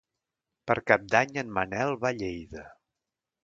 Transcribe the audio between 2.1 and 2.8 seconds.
a Lleida.